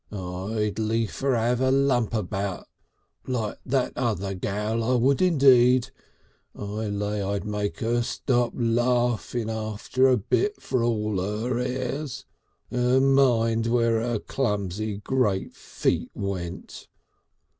"I'd 0.11 0.79
liefer 0.79 1.35
'ave 1.35 1.63
a 1.63 1.69
lump 1.69 2.15
about 2.15 2.67
like 3.27 3.59
that 3.67 3.93
other 3.95 4.33
gal. 4.33 4.83
I 4.83 4.95
would 4.95 5.21
indeed. 5.21 5.91
I 6.55 6.87
lay 6.87 7.21
I'd 7.21 7.45
make 7.45 7.83
'er 7.83 8.01
stop 8.01 8.53
laughing 8.55 9.47
after 9.47 10.07
a 10.07 10.17
bit 10.17 10.59
for 10.59 10.81
all 10.83 11.21
'er 11.21 11.59
airs. 11.59 12.25
And 12.71 13.13
mind 13.13 13.67
where 13.67 14.01
her 14.01 14.17
clumsy 14.17 14.97
great 14.97 15.53
feet 15.55 16.09
went.... 16.15 16.87